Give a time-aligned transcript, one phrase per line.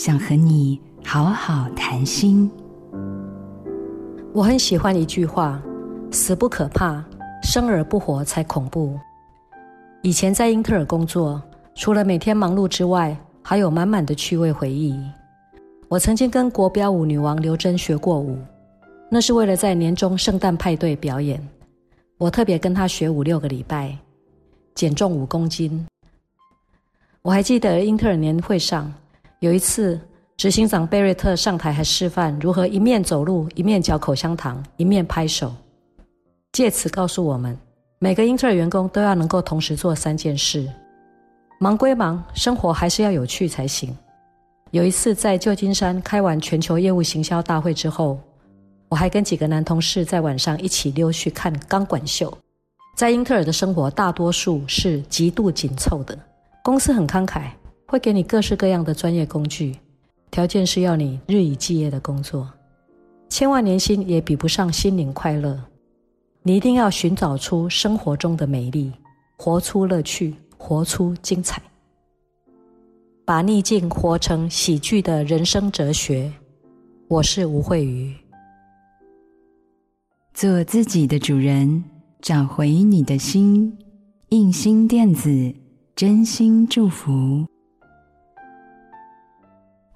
[0.00, 2.50] 想和你好好谈心。
[4.32, 5.60] 我很喜欢一句话
[6.10, 7.04] ：“死不可怕，
[7.42, 8.98] 生而不活才恐怖。”
[10.00, 11.42] 以前在英特尔工作，
[11.74, 14.98] 除了每天忙碌之外，还有满满的趣味回忆。
[15.86, 18.38] 我曾经跟国标舞女王刘真学过舞，
[19.10, 21.46] 那是为了在年终圣诞派对表演。
[22.16, 23.94] 我特别跟她学五六个礼拜，
[24.74, 25.86] 减重五公斤。
[27.20, 28.90] 我还记得英特尔年会上，
[29.40, 29.98] 有一次
[30.36, 35.50] 执行长贝瑞特上台，还示范如何一面走路，一面嚼口香糖，一面拍手，
[36.52, 37.56] 借此告诉我们，
[38.00, 40.68] 每个英特尔员工都要能够同时做三件事。
[41.58, 43.96] 忙归忙，生活还是要有趣才行。
[44.72, 48.18] 有一次在旧金山开完全球业务行销大会之后，
[48.90, 52.30] 我还跟几个男同事在晚上一起溜去看钢管秀。
[52.94, 56.18] 在英特尔的生活，大多数是极度紧凑的。
[56.62, 57.44] 公司很慷慨，
[57.90, 59.76] 会给你各式各样的专业工具，
[60.30, 62.48] 条件是要你日以继夜的工作。
[63.28, 65.60] 千万年薪也比不上心灵快乐。
[66.44, 68.92] 你一定要寻找出生活中的美丽，
[69.36, 71.60] 活出乐趣，活出精彩，
[73.24, 76.32] 把逆境活成喜剧的人生哲学。
[77.08, 78.14] 我是吴蕙瑜，
[80.32, 81.82] 做自己的主人，
[82.22, 83.76] 找回你的心。
[84.28, 85.52] 印心电子。
[85.96, 87.44] 真心祝福，